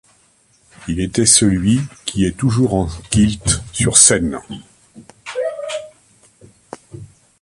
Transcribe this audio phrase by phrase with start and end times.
[0.87, 4.39] Il était celui qui est toujours en kilt sur scène.